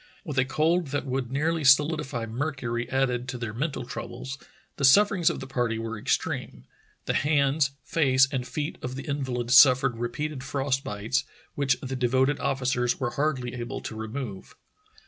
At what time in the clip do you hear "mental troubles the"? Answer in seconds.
3.53-4.83